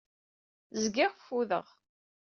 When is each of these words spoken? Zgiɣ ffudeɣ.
Zgiɣ 0.83 1.11
ffudeɣ. 1.15 1.65